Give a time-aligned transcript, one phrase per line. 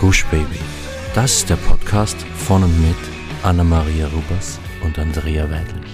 [0.00, 0.58] Gush Baby.
[1.14, 2.96] Das ist der Podcast von und mit
[3.42, 5.90] Anna-Maria Rubers und Andrea Weidlich.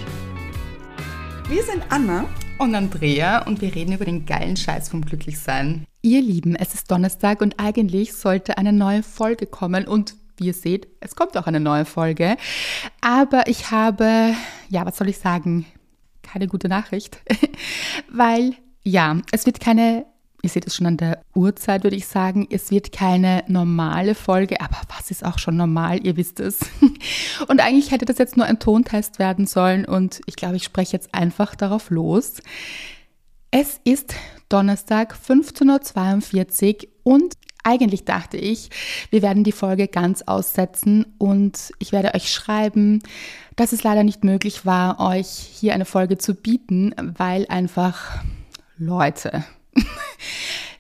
[1.49, 2.25] Wir sind Anna
[2.59, 5.87] und Andrea und wir reden über den geilen Scheiß vom Glücklichsein.
[6.03, 10.55] Ihr Lieben, es ist Donnerstag und eigentlich sollte eine neue Folge kommen und wie ihr
[10.55, 12.37] seht, es kommt auch eine neue Folge.
[13.01, 14.35] Aber ich habe,
[14.69, 15.67] ja, was soll ich sagen?
[16.23, 17.21] Keine gute Nachricht,
[18.13, 18.55] weil
[18.85, 20.07] ja, es wird keine
[20.47, 22.47] Ihr seht es schon an der Uhrzeit, würde ich sagen.
[22.49, 26.07] Es wird keine normale Folge, aber was ist auch schon normal?
[26.07, 26.61] Ihr wisst es.
[27.49, 30.93] Und eigentlich hätte das jetzt nur ein Tontest werden sollen und ich glaube, ich spreche
[30.93, 32.35] jetzt einfach darauf los.
[33.51, 34.15] Es ist
[34.49, 37.35] Donnerstag 15.42 Uhr und
[37.65, 38.71] eigentlich dachte ich,
[39.11, 43.03] wir werden die Folge ganz aussetzen und ich werde euch schreiben,
[43.57, 48.23] dass es leider nicht möglich war, euch hier eine Folge zu bieten, weil einfach
[48.79, 49.45] Leute,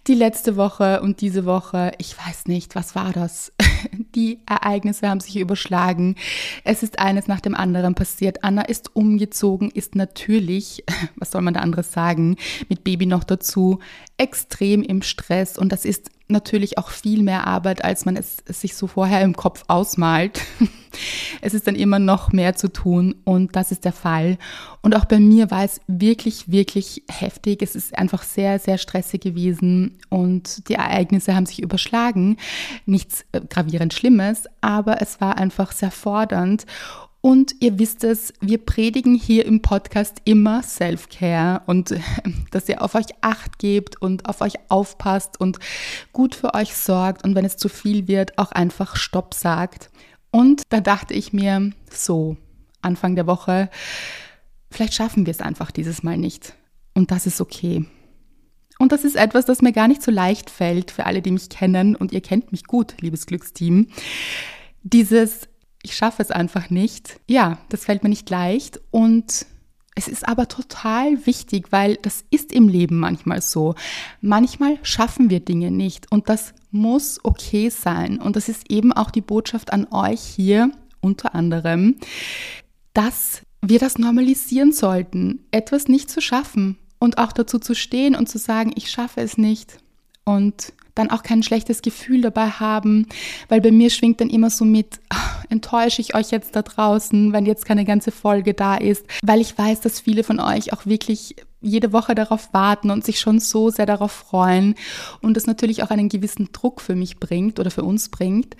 [0.07, 3.53] die letzte Woche und diese Woche, ich weiß nicht, was war das?
[4.15, 6.17] Die Ereignisse haben sich überschlagen.
[6.65, 8.45] Es ist eines nach dem anderen passiert.
[8.45, 10.85] Anna ist umgezogen, ist natürlich,
[11.17, 12.37] was soll man da anderes sagen,
[12.69, 13.81] mit Baby noch dazu,
[14.17, 18.75] extrem im Stress und das ist natürlich auch viel mehr Arbeit, als man es sich
[18.75, 20.41] so vorher im Kopf ausmalt.
[21.41, 24.39] es ist dann immer noch mehr zu tun und das ist der Fall.
[24.83, 27.63] Und auch bei mir war es wirklich, wirklich heftig.
[27.63, 32.39] Es ist einfach sehr, sehr stressig gewesen und die Ereignisse haben sich überschlagen.
[32.87, 36.67] Nichts äh, gravierend Schlimmes, aber es war einfach sehr fordernd.
[37.27, 41.93] Und ihr wisst es, wir predigen hier im Podcast immer Self-Care und
[42.53, 45.59] dass ihr auf euch acht gebt und auf euch aufpasst und
[46.13, 49.91] gut für euch sorgt und wenn es zu viel wird, auch einfach Stopp sagt.
[50.31, 52.37] Und da dachte ich mir, so,
[52.81, 53.71] Anfang der Woche,
[54.71, 56.55] vielleicht schaffen wir es einfach dieses Mal nicht.
[56.95, 57.87] Und das ist okay.
[58.79, 61.49] Und das ist etwas, das mir gar nicht so leicht fällt für alle, die mich
[61.49, 61.97] kennen.
[61.97, 63.89] Und ihr kennt mich gut, liebes Glücksteam.
[64.85, 65.49] Dieses
[65.87, 67.21] ich schaffe es einfach nicht.
[67.29, 69.47] Ja, das fällt mir nicht leicht und
[69.95, 73.77] es ist aber total wichtig, weil das ist im Leben manchmal so.
[74.21, 78.19] Manchmal schaffen wir Dinge nicht und das muss okay sein.
[78.19, 81.95] Und das ist eben auch die Botschaft an euch hier unter anderem,
[82.93, 88.29] dass wir das normalisieren sollten, etwas nicht zu schaffen und auch dazu zu stehen und
[88.29, 89.79] zu sagen, ich schaffe es nicht.
[90.25, 93.07] Und dann auch kein schlechtes Gefühl dabei haben,
[93.49, 97.33] weil bei mir schwingt dann immer so mit, ach, enttäusche ich euch jetzt da draußen,
[97.33, 100.87] wenn jetzt keine ganze Folge da ist, weil ich weiß, dass viele von euch auch
[100.87, 104.75] wirklich jede Woche darauf warten und sich schon so sehr darauf freuen
[105.21, 108.57] und das natürlich auch einen gewissen Druck für mich bringt oder für uns bringt.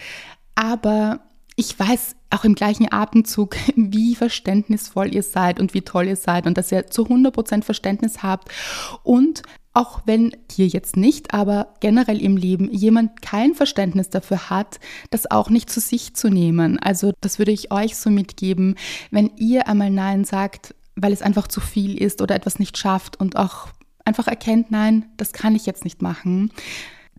[0.55, 1.21] Aber
[1.57, 6.47] ich weiß auch im gleichen Atemzug, wie verständnisvoll ihr seid und wie toll ihr seid
[6.47, 8.51] und dass ihr zu 100% Verständnis habt
[9.03, 9.43] und
[9.77, 15.31] auch wenn hier jetzt nicht, aber generell im Leben jemand kein Verständnis dafür hat, das
[15.31, 16.79] auch nicht zu sich zu nehmen.
[16.79, 18.77] Also das würde ich euch so mitgeben,
[19.11, 23.21] wenn ihr einmal Nein sagt, weil es einfach zu viel ist oder etwas nicht schafft
[23.21, 23.69] und auch
[24.07, 26.51] einfach erkennt, nein, das kann ich jetzt nicht machen,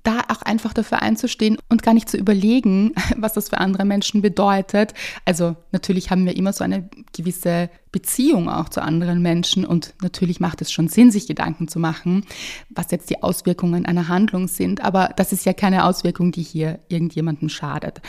[0.08, 4.22] da auch einfach dafür einzustehen und gar nicht zu überlegen, was das für andere Menschen
[4.22, 4.94] bedeutet.
[5.26, 10.40] Also natürlich haben wir immer so eine gewisse Beziehung auch zu anderen Menschen und natürlich
[10.40, 12.26] macht es schon Sinn, sich Gedanken zu machen,
[12.70, 14.84] was jetzt die Auswirkungen einer Handlung sind.
[14.84, 18.02] Aber das ist ja keine Auswirkung, die hier irgendjemandem schadet.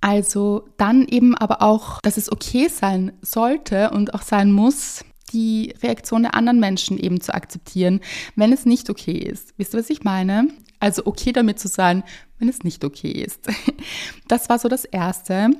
[0.00, 5.74] Also dann eben aber auch, dass es okay sein sollte und auch sein muss, die
[5.82, 8.00] Reaktion der anderen Menschen eben zu akzeptieren,
[8.36, 9.54] wenn es nicht okay ist.
[9.56, 10.48] Wisst ihr, was ich meine?
[10.80, 12.04] Also okay damit zu sein,
[12.38, 13.48] wenn es nicht okay ist.
[14.28, 15.50] Das war so das Erste.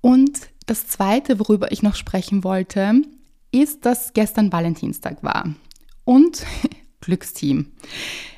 [0.00, 3.02] Und das Zweite, worüber ich noch sprechen wollte,
[3.52, 5.54] ist, dass gestern Valentinstag war.
[6.04, 6.46] Und
[7.00, 7.72] Glücksteam.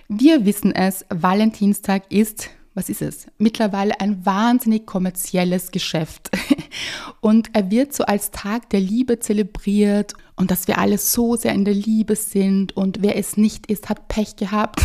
[0.08, 3.26] Wir wissen es, Valentinstag ist was ist es?
[3.38, 6.30] Mittlerweile ein wahnsinnig kommerzielles Geschäft.
[7.20, 11.52] Und er wird so als Tag der Liebe zelebriert und dass wir alle so sehr
[11.52, 14.80] in der Liebe sind und wer es nicht ist, hat Pech gehabt.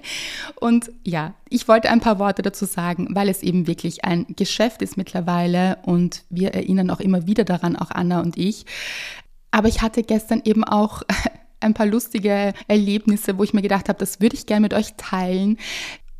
[0.60, 4.82] Und ja, ich wollte ein paar Worte dazu sagen, weil es eben wirklich ein Geschäft
[4.82, 8.66] ist mittlerweile und wir erinnern auch immer wieder daran, auch Anna und ich.
[9.50, 11.02] Aber ich hatte gestern eben auch
[11.60, 14.94] ein paar lustige Erlebnisse, wo ich mir gedacht habe, das würde ich gerne mit euch
[14.96, 15.58] teilen,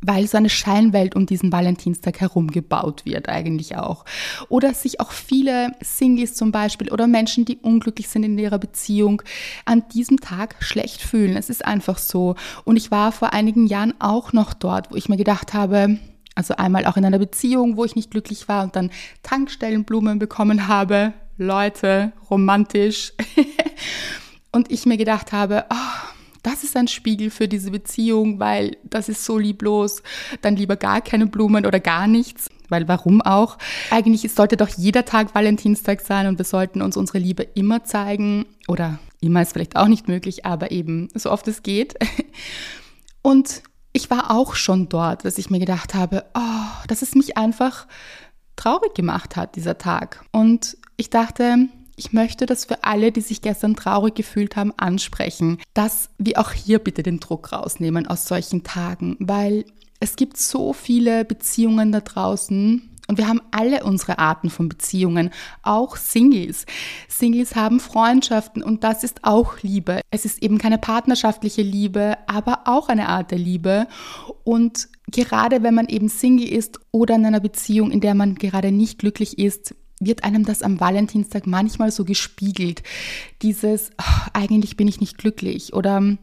[0.01, 4.03] weil so eine Scheinwelt um diesen Valentinstag herum gebaut wird eigentlich auch.
[4.49, 9.21] Oder sich auch viele Singles zum Beispiel oder Menschen, die unglücklich sind in ihrer Beziehung,
[9.65, 11.37] an diesem Tag schlecht fühlen.
[11.37, 12.35] Es ist einfach so.
[12.65, 15.99] Und ich war vor einigen Jahren auch noch dort, wo ich mir gedacht habe,
[16.35, 18.89] also einmal auch in einer Beziehung, wo ich nicht glücklich war und dann
[19.23, 21.13] Tankstellenblumen bekommen habe.
[21.37, 23.13] Leute, romantisch.
[24.51, 26.10] und ich mir gedacht habe, oh,
[26.43, 30.01] das ist ein Spiegel für diese Beziehung, weil das ist so lieblos,
[30.41, 32.49] dann lieber gar keine Blumen oder gar nichts.
[32.69, 33.57] weil warum auch?
[33.89, 38.45] Eigentlich sollte doch jeder Tag Valentinstag sein und wir sollten uns unsere Liebe immer zeigen
[38.67, 41.95] oder immer ist vielleicht auch nicht möglich, aber eben so oft es geht.
[43.21, 43.61] Und
[43.93, 47.87] ich war auch schon dort, dass ich mir gedacht habe, oh, dass es mich einfach
[48.55, 50.25] traurig gemacht hat, dieser Tag.
[50.31, 51.67] Und ich dachte,
[52.01, 56.51] ich möchte das für alle, die sich gestern traurig gefühlt haben, ansprechen, dass wir auch
[56.51, 59.65] hier bitte den Druck rausnehmen aus solchen Tagen, weil
[59.99, 65.31] es gibt so viele Beziehungen da draußen, und wir haben alle unsere Arten von Beziehungen,
[65.63, 66.65] auch Singles.
[67.09, 69.99] Singles haben Freundschaften und das ist auch Liebe.
[70.11, 73.87] Es ist eben keine partnerschaftliche Liebe, aber auch eine Art der Liebe.
[74.45, 78.71] Und gerade wenn man eben Single ist oder in einer Beziehung, in der man gerade
[78.71, 82.83] nicht glücklich ist, wird einem das am Valentinstag manchmal so gespiegelt.
[83.41, 86.19] Dieses, oh, eigentlich bin ich nicht glücklich oder, und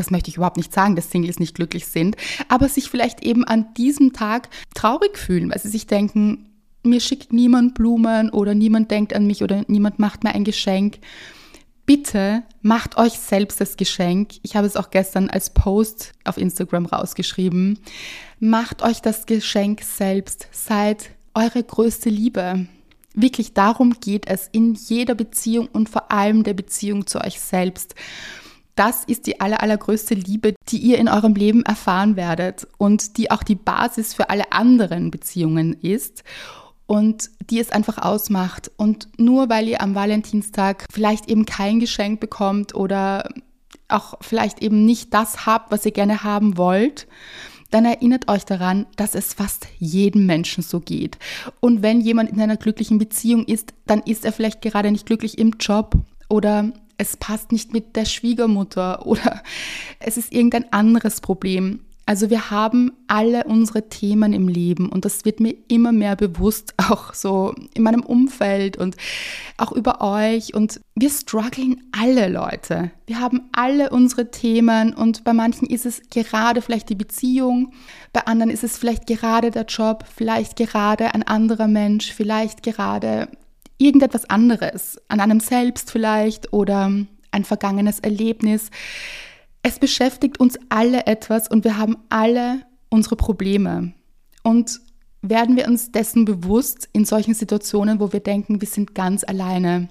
[0.00, 2.16] das möchte ich überhaupt nicht sagen, dass Singles nicht glücklich sind,
[2.48, 6.50] aber sich vielleicht eben an diesem Tag traurig fühlen, weil sie sich denken,
[6.82, 10.98] mir schickt niemand Blumen oder niemand denkt an mich oder niemand macht mir ein Geschenk.
[11.86, 14.34] Bitte macht euch selbst das Geschenk.
[14.42, 17.78] Ich habe es auch gestern als Post auf Instagram rausgeschrieben.
[18.40, 20.48] Macht euch das Geschenk selbst.
[20.52, 22.66] Seid eure größte Liebe.
[23.20, 27.96] Wirklich darum geht es in jeder Beziehung und vor allem der Beziehung zu euch selbst.
[28.76, 33.32] Das ist die aller, allergrößte Liebe, die ihr in eurem Leben erfahren werdet und die
[33.32, 36.22] auch die Basis für alle anderen Beziehungen ist
[36.86, 38.70] und die es einfach ausmacht.
[38.76, 43.28] Und nur weil ihr am Valentinstag vielleicht eben kein Geschenk bekommt oder
[43.88, 47.08] auch vielleicht eben nicht das habt, was ihr gerne haben wollt,
[47.70, 51.18] dann erinnert euch daran, dass es fast jedem Menschen so geht.
[51.60, 55.38] Und wenn jemand in einer glücklichen Beziehung ist, dann ist er vielleicht gerade nicht glücklich
[55.38, 55.94] im Job
[56.28, 59.42] oder es passt nicht mit der Schwiegermutter oder
[60.00, 61.80] es ist irgendein anderes Problem.
[62.08, 66.72] Also wir haben alle unsere Themen im Leben und das wird mir immer mehr bewusst,
[66.88, 68.96] auch so in meinem Umfeld und
[69.58, 70.54] auch über euch.
[70.54, 72.92] Und wir strugglen alle Leute.
[73.06, 77.74] Wir haben alle unsere Themen und bei manchen ist es gerade vielleicht die Beziehung,
[78.14, 83.28] bei anderen ist es vielleicht gerade der Job, vielleicht gerade ein anderer Mensch, vielleicht gerade
[83.76, 86.90] irgendetwas anderes, an einem selbst vielleicht oder
[87.32, 88.70] ein vergangenes Erlebnis.
[89.62, 93.92] Es beschäftigt uns alle etwas und wir haben alle unsere Probleme.
[94.42, 94.80] Und
[95.20, 99.88] werden wir uns dessen bewusst in solchen Situationen, wo wir denken, wir sind ganz alleine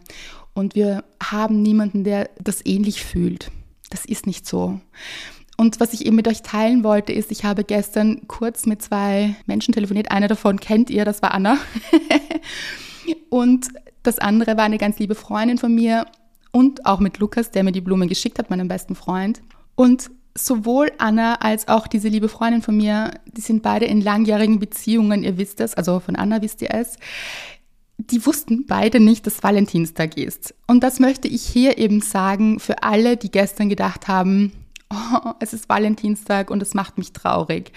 [0.53, 3.51] und wir haben niemanden, der das ähnlich fühlt.
[3.89, 4.79] Das ist nicht so.
[5.57, 9.35] Und was ich eben mit euch teilen wollte, ist, ich habe gestern kurz mit zwei
[9.47, 10.11] Menschen telefoniert.
[10.11, 11.57] Eine davon kennt ihr, das war Anna.
[13.29, 13.67] und
[14.03, 16.05] das andere war eine ganz liebe Freundin von mir
[16.51, 19.41] und auch mit Lukas, der mir die Blumen geschickt hat, meinem besten Freund.
[19.77, 24.59] Und sowohl Anna als auch diese liebe Freundin von mir, die sind beide in langjährigen
[24.59, 26.97] Beziehungen, ihr wisst es, also von Anna wisst ihr es.
[27.99, 30.55] Die wussten beide nicht, dass Valentinstag ist.
[30.65, 34.51] Und das möchte ich hier eben sagen für alle, die gestern gedacht haben,
[34.91, 37.71] oh, es ist Valentinstag und es macht mich traurig.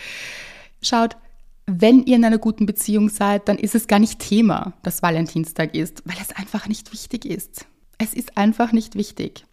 [0.80, 1.18] Schaut,
[1.66, 5.74] wenn ihr in einer guten Beziehung seid, dann ist es gar nicht Thema, dass Valentinstag
[5.74, 7.66] ist, weil es einfach nicht wichtig ist.
[7.98, 9.44] Es ist einfach nicht wichtig.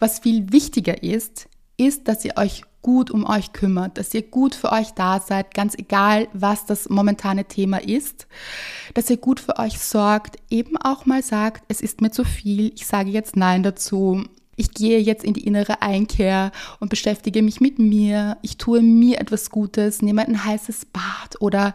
[0.00, 4.54] Was viel wichtiger ist, ist, dass ihr euch gut um euch kümmert, dass ihr gut
[4.54, 8.26] für euch da seid, ganz egal, was das momentane Thema ist,
[8.92, 12.72] dass ihr gut für euch sorgt, eben auch mal sagt, es ist mir zu viel,
[12.74, 14.24] ich sage jetzt Nein dazu,
[14.56, 19.18] ich gehe jetzt in die innere Einkehr und beschäftige mich mit mir, ich tue mir
[19.18, 21.74] etwas Gutes, nehme ein heißes Bad oder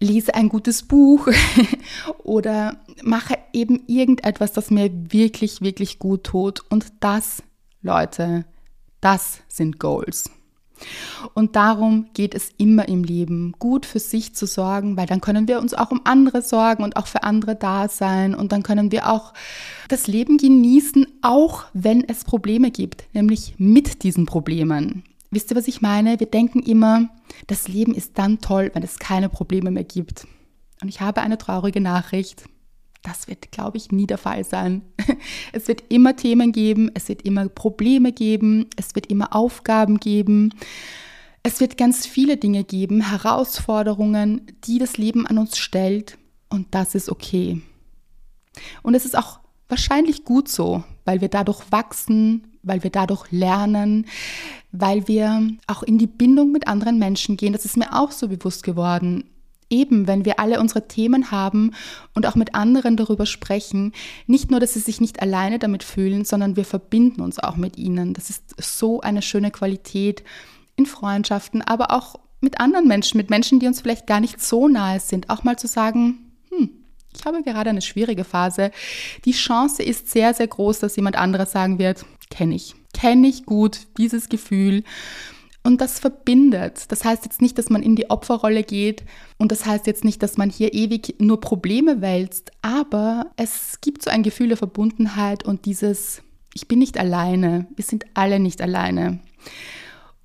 [0.00, 1.28] lese ein gutes Buch
[2.18, 6.60] oder mache eben irgendetwas, das mir wirklich, wirklich gut tut.
[6.70, 7.42] Und das,
[7.82, 8.44] Leute,
[9.04, 10.30] das sind Goals.
[11.34, 15.46] Und darum geht es immer im Leben, gut für sich zu sorgen, weil dann können
[15.46, 18.34] wir uns auch um andere sorgen und auch für andere da sein.
[18.34, 19.32] Und dann können wir auch
[19.88, 25.04] das Leben genießen, auch wenn es Probleme gibt, nämlich mit diesen Problemen.
[25.30, 26.20] Wisst ihr, was ich meine?
[26.20, 27.08] Wir denken immer,
[27.46, 30.26] das Leben ist dann toll, wenn es keine Probleme mehr gibt.
[30.82, 32.44] Und ich habe eine traurige Nachricht.
[33.04, 34.82] Das wird, glaube ich, nie der Fall sein.
[35.52, 40.54] Es wird immer Themen geben, es wird immer Probleme geben, es wird immer Aufgaben geben.
[41.42, 46.16] Es wird ganz viele Dinge geben, Herausforderungen, die das Leben an uns stellt.
[46.48, 47.60] Und das ist okay.
[48.82, 54.06] Und es ist auch wahrscheinlich gut so, weil wir dadurch wachsen, weil wir dadurch lernen,
[54.72, 57.52] weil wir auch in die Bindung mit anderen Menschen gehen.
[57.52, 59.24] Das ist mir auch so bewusst geworden
[59.74, 61.72] eben, wenn wir alle unsere Themen haben
[62.14, 63.92] und auch mit anderen darüber sprechen,
[64.26, 67.76] nicht nur, dass sie sich nicht alleine damit fühlen, sondern wir verbinden uns auch mit
[67.76, 68.14] ihnen.
[68.14, 70.22] Das ist so eine schöne Qualität
[70.76, 74.68] in Freundschaften, aber auch mit anderen Menschen, mit Menschen, die uns vielleicht gar nicht so
[74.68, 76.70] nahe sind, auch mal zu sagen, hm,
[77.16, 78.70] ich habe gerade eine schwierige Phase.
[79.24, 83.46] Die Chance ist sehr, sehr groß, dass jemand anderes sagen wird, kenne ich, kenne ich
[83.46, 84.84] gut dieses Gefühl.
[85.66, 86.92] Und das verbindet.
[86.92, 89.02] Das heißt jetzt nicht, dass man in die Opferrolle geht
[89.38, 94.02] und das heißt jetzt nicht, dass man hier ewig nur Probleme wälzt, aber es gibt
[94.02, 98.60] so ein Gefühl der Verbundenheit und dieses, ich bin nicht alleine, wir sind alle nicht
[98.60, 99.20] alleine.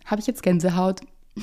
[0.05, 1.01] Habe ich jetzt Gänsehaut?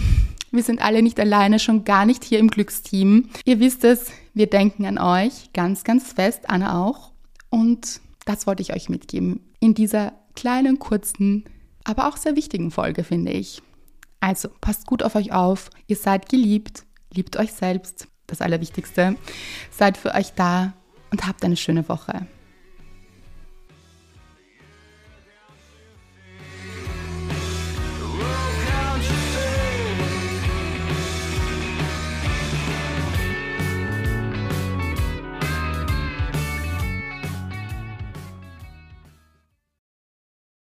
[0.52, 3.28] Wir sind alle nicht alleine, schon gar nicht hier im Glücksteam.
[3.44, 7.10] Ihr wisst es, wir denken an euch ganz, ganz fest, Anna auch.
[7.50, 11.44] Und das wollte ich euch mitgeben in dieser kleinen, kurzen,
[11.84, 13.60] aber auch sehr wichtigen Folge, finde ich.
[14.20, 15.70] Also passt gut auf euch auf.
[15.86, 19.16] Ihr seid geliebt, liebt euch selbst, das Allerwichtigste.
[19.70, 20.72] Seid für euch da
[21.10, 22.26] und habt eine schöne Woche.